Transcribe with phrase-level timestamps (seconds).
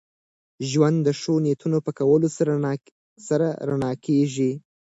[0.69, 2.27] ژوند د ښو نیتونو په کولو
[3.27, 4.51] سره رڼا کېږي.